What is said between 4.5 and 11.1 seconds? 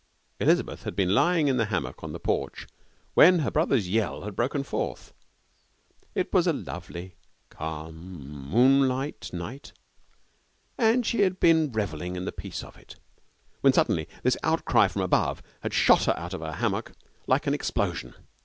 forth. It was a lovely, calm, moonlight night, and